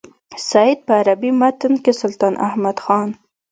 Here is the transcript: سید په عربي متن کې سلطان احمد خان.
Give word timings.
سید 0.49 0.77
په 0.85 0.93
عربي 1.01 1.31
متن 1.41 1.73
کې 1.83 1.91
سلطان 2.01 2.33
احمد 2.47 2.77
خان. 2.83 3.09